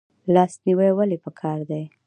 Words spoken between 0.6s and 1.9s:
نیوی ولې پکار دی؟